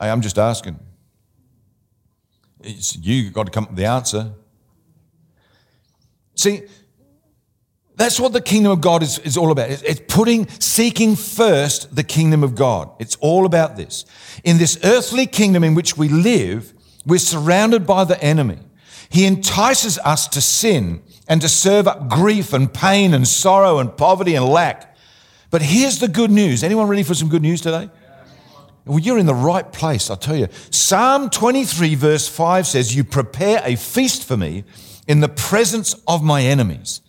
[0.00, 0.78] Hey, I'm just asking.
[2.60, 4.32] It's you got to come up with the answer.
[6.34, 6.62] See,
[7.96, 9.70] that's what the kingdom of God is, is all about.
[9.70, 12.90] It's putting, seeking first the kingdom of God.
[12.98, 14.04] It's all about this.
[14.44, 16.74] In this earthly kingdom in which we live,
[17.06, 18.58] we're surrounded by the enemy.
[19.08, 23.96] He entices us to sin and to serve up grief and pain and sorrow and
[23.96, 24.94] poverty and lack.
[25.50, 26.62] But here's the good news.
[26.62, 27.88] Anyone ready for some good news today?
[28.84, 30.48] Well, you're in the right place, I'll tell you.
[30.70, 34.64] Psalm 23, verse 5 says, You prepare a feast for me
[35.08, 37.00] in the presence of my enemies.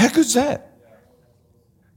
[0.00, 0.66] How good's that?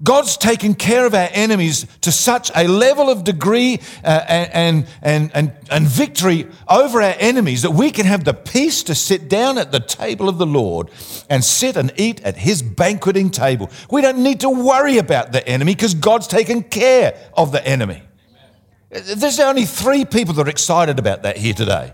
[0.03, 5.31] God's taken care of our enemies to such a level of degree uh, and, and,
[5.33, 9.57] and, and victory over our enemies that we can have the peace to sit down
[9.57, 10.91] at the table of the Lord
[11.29, 13.71] and sit and eat at his banqueting table.
[13.89, 18.03] We don't need to worry about the enemy because God's taken care of the enemy.
[18.89, 21.93] There's only three people that are excited about that here today.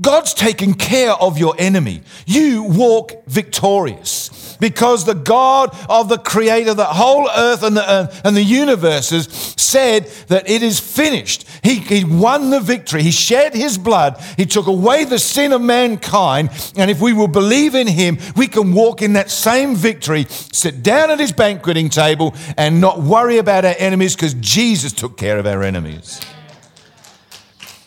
[0.00, 2.02] God's taken care of your enemy.
[2.26, 8.12] You walk victorious because the God of the creator, the whole earth and the, uh,
[8.24, 11.46] and the universes said that it is finished.
[11.62, 13.02] He, he won the victory.
[13.02, 14.20] He shed his blood.
[14.36, 16.50] He took away the sin of mankind.
[16.76, 20.82] And if we will believe in him, we can walk in that same victory, sit
[20.82, 25.38] down at his banqueting table and not worry about our enemies because Jesus took care
[25.38, 26.20] of our enemies.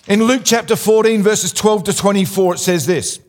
[0.08, 3.20] In Luke chapter 14, verses 12 to 24, it says this.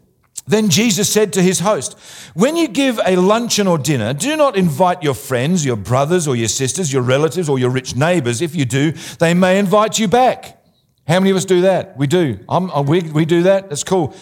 [0.51, 1.97] Then Jesus said to his host,
[2.35, 6.35] When you give a luncheon or dinner, do not invite your friends, your brothers or
[6.35, 8.43] your sisters, your relatives or your rich neighbors.
[8.43, 10.61] If you do, they may invite you back.
[11.07, 11.97] How many of us do that?
[11.97, 12.41] We do.
[12.49, 13.69] I'm, uh, we, we do that.
[13.69, 14.13] That's cool.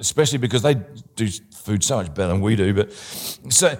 [0.00, 0.76] Especially because they
[1.14, 2.72] do food so much better than we do.
[2.72, 3.78] But so, uh,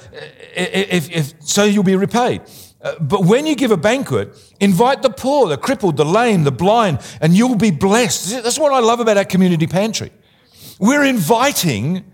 [0.54, 2.42] if, if, so you'll be repaid.
[2.82, 6.52] Uh, but when you give a banquet, invite the poor, the crippled, the lame, the
[6.52, 8.42] blind, and you'll be blessed.
[8.42, 10.12] That's what I love about our community pantry.
[10.78, 12.04] We're inviting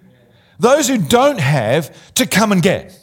[0.58, 2.98] those who don't have to come and get.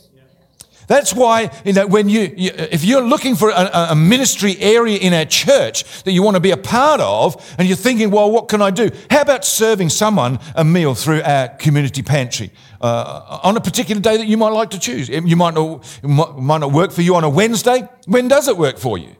[0.89, 4.97] That's why, you know, when you, you if you're looking for a, a, ministry area
[4.97, 8.31] in our church that you want to be a part of, and you're thinking, well,
[8.31, 8.89] what can I do?
[9.11, 14.17] How about serving someone a meal through our community pantry uh, on a particular day
[14.17, 15.09] that you might like to choose?
[15.09, 17.87] You might not, might not work for you on a Wednesday.
[18.07, 19.15] When does it work for you?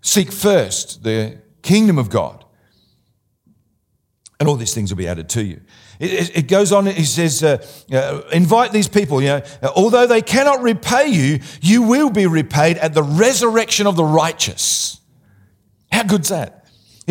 [0.00, 2.41] Seek first the kingdom of God,
[4.42, 5.60] and all these things will be added to you.
[6.00, 9.42] It, it goes on, he says, uh, uh, invite these people, you know,
[9.76, 15.00] although they cannot repay you, you will be repaid at the resurrection of the righteous.
[15.92, 16.61] How good's that?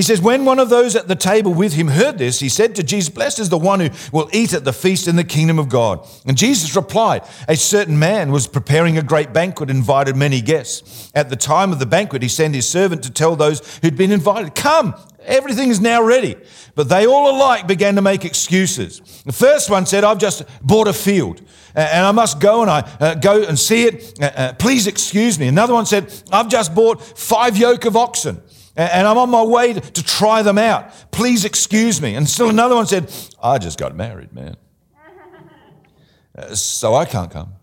[0.02, 2.76] He says, when one of those at the table with him heard this, he said
[2.76, 5.60] to Jesus, Blessed is the one who will eat at the feast in the kingdom
[5.60, 6.08] of God.
[6.26, 11.12] And Jesus replied, A certain man was preparing a great banquet, invited many guests.
[11.14, 14.12] At the time of the banquet, he sent his servant to tell those who'd been
[14.12, 16.36] invited, Come, everything is now ready.
[16.74, 19.22] But they all alike began to make excuses.
[19.24, 21.44] The first one said, I've just bought a field
[21.76, 24.20] and I must go and I uh, go and see it.
[24.20, 25.48] Uh, uh, please excuse me.
[25.48, 28.42] Another one said, I've just bought five yoke of oxen
[28.76, 31.12] and I'm on my way to try them out.
[31.12, 32.16] Please excuse me.
[32.16, 34.56] And still another one said, I just got married, man.
[36.34, 37.56] Uh, so I can't come.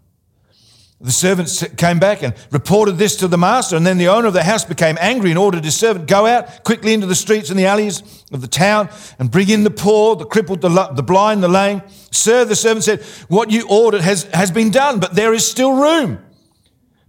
[1.00, 4.34] The servant came back and reported this to the master, and then the owner of
[4.34, 7.58] the house became angry and ordered his servant, Go out quickly into the streets and
[7.58, 11.42] the alleys of the town and bring in the poor, the crippled, the, the blind,
[11.42, 11.82] the lame.
[12.10, 15.72] Sir, the servant said, What you ordered has, has been done, but there is still
[15.80, 16.18] room.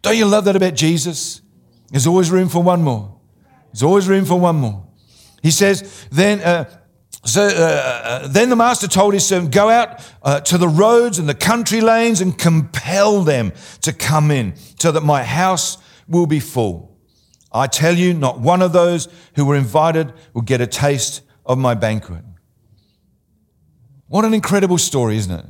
[0.04, 1.42] Don't you love that about Jesus?
[1.90, 3.19] There's always room for one more.
[3.72, 4.86] There's always room for one more.
[5.42, 6.70] He says, Then uh,
[7.26, 11.20] so uh, uh, then the master told his servant, Go out uh, to the roads
[11.20, 13.52] and the country lanes and compel them
[13.82, 15.78] to come in, so that my house
[16.08, 16.98] will be full.
[17.52, 21.58] I tell you, not one of those who were invited will get a taste of
[21.58, 22.24] my banquet.
[24.08, 25.46] What an incredible story, isn't it?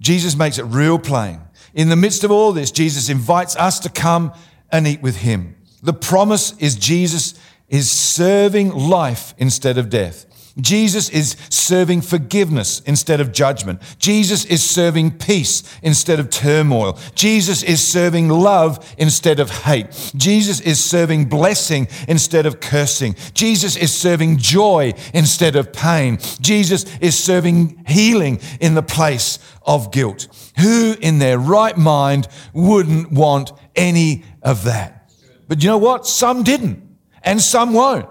[0.00, 1.40] Jesus makes it real plain.
[1.74, 4.32] In the midst of all this, Jesus invites us to come
[4.70, 5.56] and eat with him.
[5.82, 7.34] The promise is Jesus
[7.68, 10.24] is serving life instead of death.
[10.60, 13.80] Jesus is serving forgiveness instead of judgment.
[13.98, 16.98] Jesus is serving peace instead of turmoil.
[17.14, 19.86] Jesus is serving love instead of hate.
[20.16, 23.14] Jesus is serving blessing instead of cursing.
[23.34, 26.18] Jesus is serving joy instead of pain.
[26.40, 30.26] Jesus is serving healing in the place of guilt.
[30.58, 35.12] Who in their right mind wouldn't want any of that?
[35.46, 36.04] But you know what?
[36.06, 36.82] Some didn't,
[37.22, 38.08] and some won't.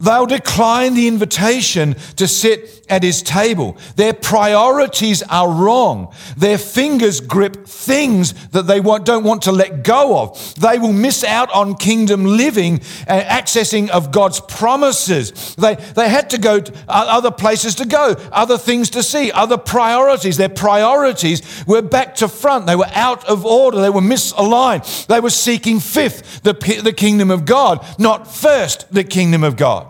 [0.00, 3.76] They'll decline the invitation to sit at his table.
[3.96, 6.12] Their priorities are wrong.
[6.36, 10.54] Their fingers grip things that they don't want to let go of.
[10.54, 15.54] They will miss out on kingdom living and accessing of God's promises.
[15.56, 19.58] They, they had to go to other places to go, other things to see, other
[19.58, 20.36] priorities.
[20.36, 22.66] Their priorities were back to front.
[22.66, 23.80] They were out of order.
[23.80, 25.06] They were misaligned.
[25.06, 29.87] They were seeking fifth, the, the kingdom of God, not first, the kingdom of God.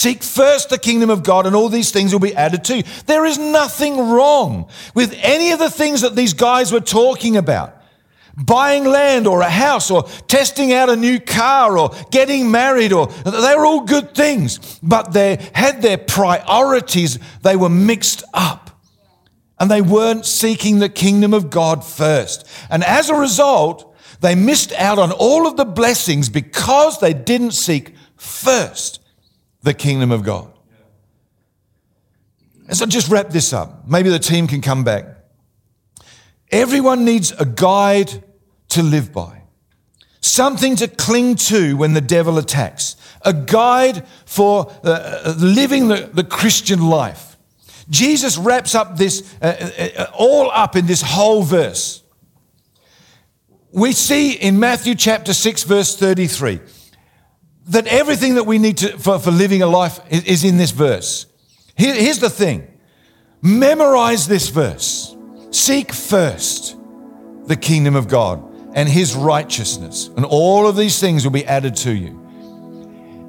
[0.00, 2.84] Seek first the kingdom of God, and all these things will be added to you.
[3.04, 7.76] There is nothing wrong with any of the things that these guys were talking about.
[8.34, 13.08] Buying land or a house or testing out a new car or getting married or
[13.08, 18.80] they're all good things, but they had their priorities, they were mixed up.
[19.58, 22.48] And they weren't seeking the kingdom of God first.
[22.70, 27.50] And as a result, they missed out on all of the blessings because they didn't
[27.50, 28.99] seek first
[29.62, 30.50] the kingdom of God.
[32.68, 33.88] And so just wrap this up.
[33.88, 35.04] Maybe the team can come back.
[36.50, 38.24] Everyone needs a guide
[38.70, 39.42] to live by,
[40.20, 46.08] something to cling to when the devil attacks, a guide for uh, uh living the,
[46.12, 47.36] the Christian life.
[47.88, 52.02] Jesus wraps up this uh, uh, uh, all up in this whole verse.
[53.72, 56.60] We see in Matthew chapter 6, verse 33
[57.68, 61.26] that everything that we need to, for, for living a life is, in this verse.
[61.76, 62.66] Here, here's the thing
[63.42, 65.16] memorize this verse.
[65.50, 66.76] Seek first
[67.46, 68.44] the kingdom of God
[68.74, 72.16] and his righteousness, and all of these things will be added to you.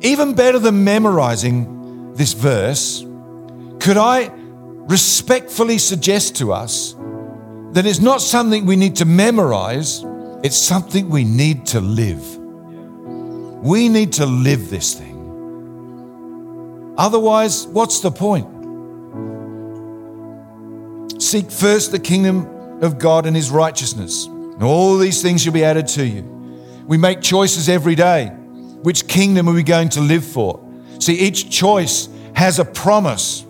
[0.01, 3.05] Even better than memorizing this verse,
[3.79, 6.95] could I respectfully suggest to us
[7.71, 10.03] that it's not something we need to memorize,
[10.43, 12.40] it's something we need to live.
[13.61, 16.95] We need to live this thing.
[16.97, 18.47] Otherwise, what's the point?
[21.21, 25.63] Seek first the kingdom of God and his righteousness, and all these things shall be
[25.63, 26.23] added to you.
[26.87, 28.27] We make choices every day.
[28.27, 30.59] Which kingdom are we going to live for?
[30.99, 33.45] See, each choice has a promise.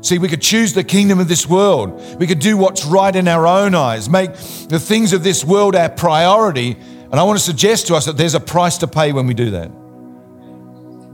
[0.00, 2.20] See, we could choose the kingdom of this world.
[2.20, 4.32] We could do what's right in our own eyes, make
[4.68, 6.76] the things of this world our priority.
[7.10, 9.34] And I want to suggest to us that there's a price to pay when we
[9.34, 9.68] do that.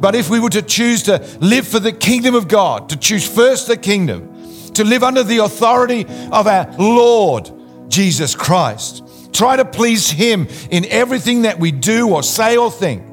[0.01, 3.27] But if we were to choose to live for the kingdom of God, to choose
[3.27, 7.51] first the kingdom, to live under the authority of our Lord
[7.89, 9.03] Jesus Christ.
[9.33, 13.05] Try to please Him in everything that we do or say or think.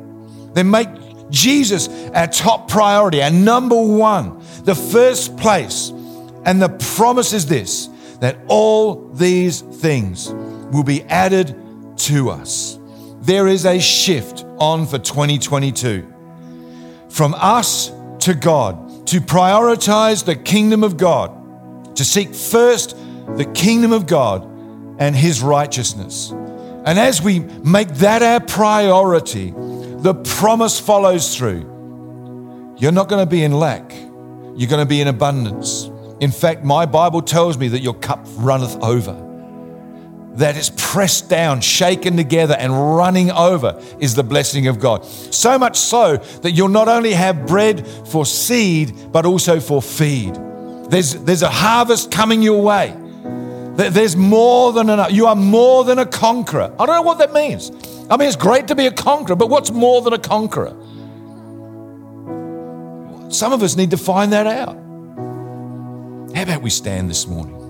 [0.54, 0.90] Then make
[1.30, 5.90] Jesus our top priority, our number one, the first place.
[6.46, 7.88] And the promise is this
[8.20, 11.56] that all these things will be added
[12.06, 12.80] to us.
[13.22, 16.08] There is a shift on for 2022
[17.10, 22.96] from us to God to prioritize the kingdom of God to seek first
[23.38, 24.44] the kingdom of God
[25.00, 26.32] and his righteousness.
[26.32, 32.76] And as we make that our priority, the promise follows through.
[32.80, 33.94] You're not going to be in lack,
[34.56, 35.90] you're going to be in abundance.
[36.20, 39.31] In fact, my Bible tells me that your cup runneth over.
[40.36, 45.06] That is pressed down, shaken together, and running over is the blessing of God.
[45.06, 50.36] So much so that you'll not only have bread for seed, but also for feed.
[50.90, 52.96] There's, there's a harvest coming your way.
[53.76, 55.12] There's more than enough.
[55.12, 56.74] You are more than a conqueror.
[56.80, 57.72] I don't know what that means.
[58.10, 60.76] I mean, it's great to be a conqueror, but what's more than a conqueror?
[63.32, 64.76] Some of us need to find that out.
[66.36, 67.61] How about we stand this morning?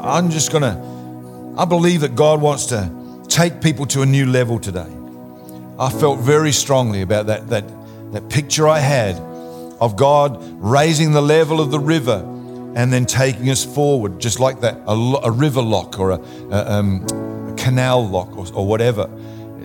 [0.00, 2.90] I, am just going to, I believe that God wants to
[3.28, 4.86] take people to a new level today.
[5.78, 7.64] I felt very strongly about that, that,
[8.12, 9.16] that picture I had
[9.80, 12.22] of God raising the level of the river
[12.76, 16.20] and then taking us forward, just like that, a, a river lock or a,
[16.50, 17.04] a, um,
[17.50, 19.08] a canal lock or, or whatever.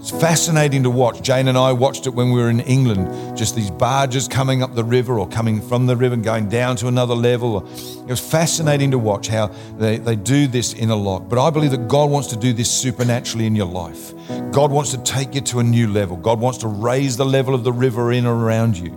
[0.06, 1.24] It's fascinating to watch.
[1.24, 4.76] Jane and I watched it when we were in England, just these barges coming up
[4.76, 7.68] the river or coming from the river and going down to another level.
[8.02, 9.48] It was fascinating to watch how
[9.80, 11.28] they, they do this in a lock.
[11.28, 14.14] But I believe that God wants to do this supernaturally in your life.
[14.52, 16.18] God wants to take you to a new level.
[16.18, 18.96] God wants to raise the level of the river in and around you.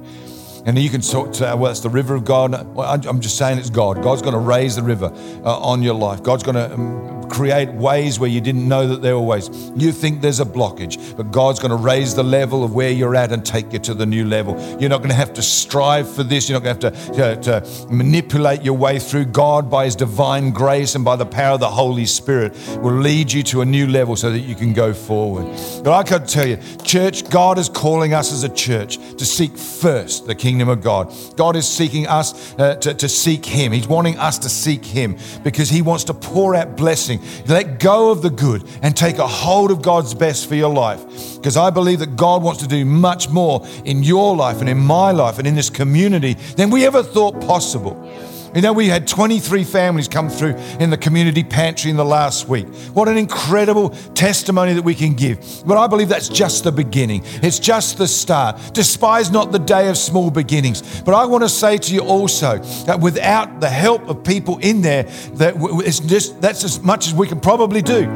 [0.68, 2.52] And you can talk to, well, it's the river of God.
[2.78, 4.02] I'm just saying it's God.
[4.02, 5.06] God's going to raise the river
[5.42, 6.22] uh, on your life.
[6.22, 9.48] God's going to um, create ways where you didn't know that there were ways.
[9.76, 13.16] You think there's a blockage, but God's going to raise the level of where you're
[13.16, 14.58] at and take you to the new level.
[14.78, 16.48] You're not going to have to strive for this.
[16.48, 19.26] You're not going to have to, to, to manipulate your way through.
[19.26, 23.32] God, by His divine grace and by the power of the Holy Spirit, will lead
[23.32, 25.44] you to a new level so that you can go forward.
[25.82, 29.56] But I can tell you, church, God is calling us as a church to seek
[29.56, 31.14] first the kingdom of God.
[31.36, 33.72] God is seeking us uh, to, to seek Him.
[33.72, 38.10] He's wanting us to seek Him because He wants to pour out blessing let go
[38.10, 41.04] of the good and take a hold of God's best for your life.
[41.36, 44.78] Because I believe that God wants to do much more in your life and in
[44.78, 48.07] my life and in this community than we ever thought possible.
[48.54, 52.48] You know, we had 23 families come through in the community pantry in the last
[52.48, 52.66] week.
[52.94, 55.62] What an incredible testimony that we can give.
[55.66, 57.22] But I believe that's just the beginning.
[57.42, 58.58] It's just the start.
[58.72, 61.02] Despise not the day of small beginnings.
[61.02, 64.80] But I want to say to you also that without the help of people in
[64.82, 68.06] there, that it's just that's as much as we can probably do.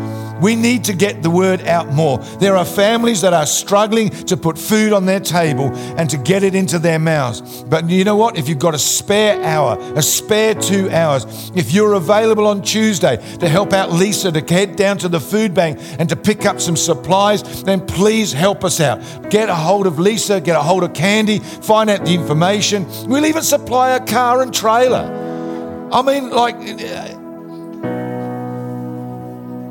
[0.43, 2.19] We need to get the word out more.
[2.41, 6.43] There are families that are struggling to put food on their table and to get
[6.43, 7.63] it into their mouths.
[7.63, 8.37] But you know what?
[8.37, 13.17] If you've got a spare hour, a spare two hours, if you're available on Tuesday
[13.39, 16.61] to help out Lisa to head down to the food bank and to pick up
[16.61, 19.31] some supplies, then please help us out.
[19.31, 22.87] Get a hold of Lisa, get a hold of Candy, find out the information.
[23.07, 25.89] We'll even supply a car and trailer.
[25.93, 26.57] I mean, like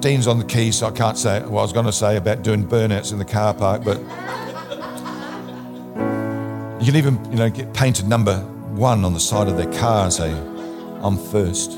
[0.02, 2.41] Dean's on the keys, so I can't say what I was going to say about
[2.41, 3.99] doing burnouts in the car park, but
[6.80, 8.39] you can even, you know, get painted number
[8.74, 10.32] one on the side of their car and say,
[11.02, 11.78] "I'm first.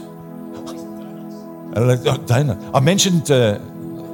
[1.76, 3.60] I, I mentioned uh,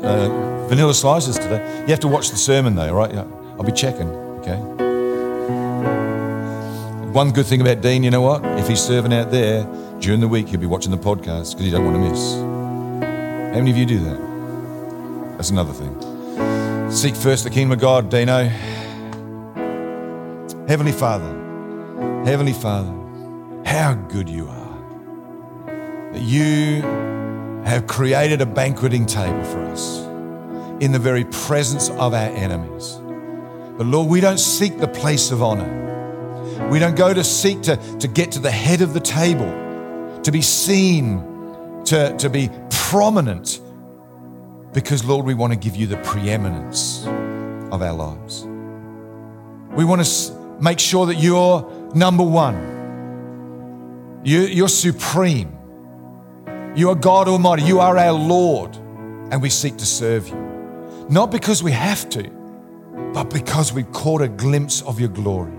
[0.02, 1.82] uh, vanilla slices today.
[1.82, 3.14] You have to watch the sermon though, right?
[3.14, 4.10] I'll be checking.
[4.40, 4.58] Okay.
[7.12, 8.46] One good thing about Dean, you know what?
[8.60, 9.64] If he's serving out there
[10.00, 12.59] during the week, he'll be watching the podcast because he don't want to miss.
[13.50, 15.38] How many of you do that?
[15.38, 16.92] That's another thing.
[16.92, 18.44] Seek first the kingdom of God, Dino.
[20.68, 21.28] Heavenly Father,
[22.26, 22.94] Heavenly Father,
[23.66, 26.14] how good you are.
[26.14, 26.84] That you
[27.66, 29.98] have created a banqueting table for us
[30.80, 33.00] in the very presence of our enemies.
[33.78, 36.68] But Lord, we don't seek the place of honor.
[36.70, 40.32] We don't go to seek to, to get to the head of the table, to
[40.32, 42.52] be seen, to, to be
[42.90, 43.62] prominent,
[44.74, 47.06] because, Lord, we want to give you the preeminence
[47.72, 48.48] of our lives.
[49.76, 55.56] We want to make sure that you're number one, you, you're supreme,
[56.76, 61.06] you are God Almighty, you are our Lord, and we seek to serve you.
[61.10, 62.24] Not because we have to,
[63.14, 65.59] but because we've caught a glimpse of your glory.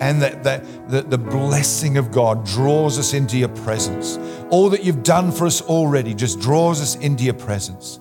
[0.00, 4.18] And that, that the, the blessing of God draws us into your presence.
[4.50, 7.98] All that you've done for us already just draws us into your presence.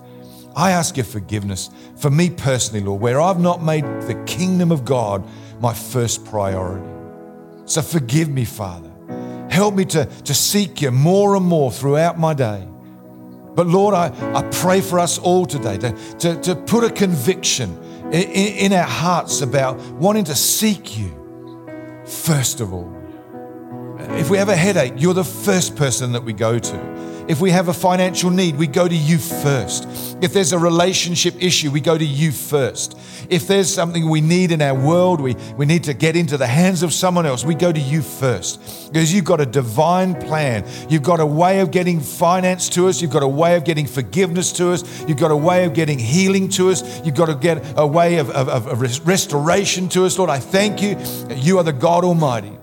[0.55, 4.85] I ask your forgiveness for me personally, Lord, where I've not made the kingdom of
[4.85, 5.27] God
[5.59, 6.87] my first priority.
[7.65, 8.91] So forgive me, Father.
[9.49, 12.67] Help me to, to seek you more and more throughout my day.
[13.55, 17.75] But Lord, I, I pray for us all today to, to, to put a conviction
[18.11, 21.26] in, in our hearts about wanting to seek you
[22.07, 22.91] first of all.
[23.99, 26.96] If we have a headache, you're the first person that we go to.
[27.27, 29.85] If we have a financial need, we go to you first.
[30.21, 32.97] If there's a relationship issue, we go to you first.
[33.29, 36.47] If there's something we need in our world, we, we need to get into the
[36.47, 38.93] hands of someone else, we go to you first.
[38.93, 40.65] Because you've got a divine plan.
[40.87, 43.01] You've got a way of getting finance to us.
[43.01, 45.05] You've got a way of getting forgiveness to us.
[45.05, 47.05] You've got a way of getting healing to us.
[47.05, 50.17] You've got to get a way of, of, of restoration to us.
[50.17, 50.97] Lord, I thank you.
[51.35, 52.57] You are the God Almighty.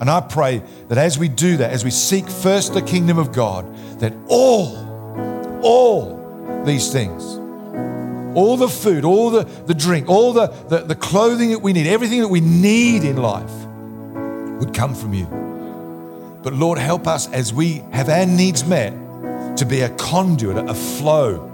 [0.00, 3.32] And I pray that as we do that, as we seek first the kingdom of
[3.32, 3.64] God,
[4.02, 4.76] that all,
[5.62, 7.22] all these things,
[8.36, 11.86] all the food, all the, the drink, all the, the, the clothing that we need,
[11.86, 13.52] everything that we need in life
[14.58, 15.26] would come from you.
[16.42, 18.92] But Lord, help us as we have our needs met
[19.56, 21.48] to be a conduit, a flow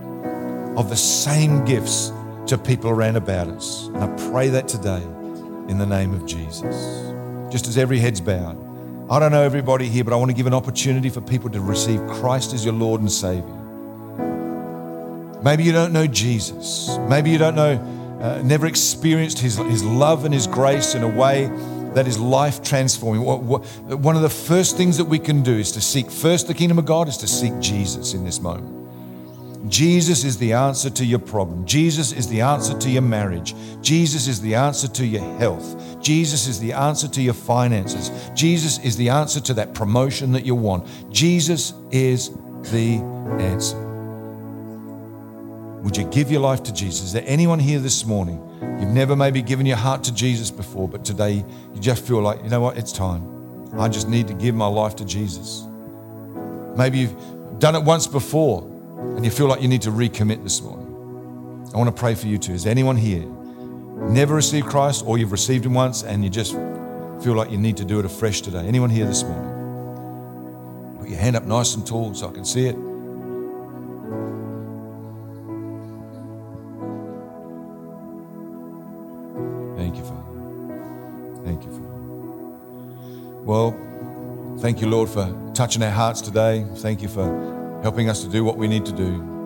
[0.76, 2.12] of the same gifts
[2.46, 3.88] to people around about us.
[3.88, 5.03] And I pray that today
[5.68, 6.64] in the name of Jesus
[7.51, 8.68] just as every head's bowed.
[9.11, 11.61] I don't know everybody here, but I want to give an opportunity for people to
[11.62, 13.54] receive Christ as your Lord and Savior.
[15.42, 16.98] Maybe you don't know Jesus.
[17.09, 21.09] Maybe you don't know, uh, never experienced his, his love and His grace in a
[21.09, 21.46] way
[21.94, 23.22] that is life transforming.
[23.22, 26.54] What One of the first things that we can do is to seek first the
[26.54, 28.78] kingdom of God, is to seek Jesus in this moment.
[29.66, 31.66] Jesus is the answer to your problem.
[31.66, 33.54] Jesus is the answer to your marriage.
[33.82, 36.00] Jesus is the answer to your health.
[36.00, 38.11] Jesus is the answer to your finances.
[38.34, 40.86] Jesus is the answer to that promotion that you want.
[41.12, 42.30] Jesus is
[42.70, 42.98] the
[43.40, 43.76] answer.
[45.82, 47.06] Would you give your life to Jesus?
[47.06, 48.40] Is there anyone here this morning?
[48.80, 51.44] You've never maybe given your heart to Jesus before, but today
[51.74, 53.70] you just feel like, you know what, it's time.
[53.76, 55.66] I just need to give my life to Jesus.
[56.76, 58.68] Maybe you've done it once before
[58.99, 60.86] and you feel like you need to recommit this morning.
[61.72, 62.53] I want to pray for you too.
[62.53, 63.24] Is anyone here
[64.11, 67.76] never received Christ or you've received Him once and you just feel like you need
[67.76, 68.66] to do it afresh today?
[68.66, 70.96] Anyone here this morning?
[70.99, 72.76] Put your hand up nice and tall so I can see it.
[79.76, 81.44] Thank you, Father.
[81.44, 81.88] Thank you, Father.
[83.44, 86.66] Well, thank you, Lord, for touching our hearts today.
[86.76, 89.38] Thank you for helping us to do what we need to do.